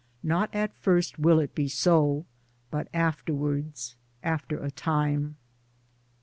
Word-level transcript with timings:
Not 0.23 0.49
at 0.51 0.73
first 0.77 1.19
will 1.19 1.39
it 1.39 1.53
be 1.53 1.67
so, 1.67 2.25
but 2.71 2.87
afterwards, 2.91 3.97
after 4.23 4.57
a 4.57 4.71
time. 4.71 5.35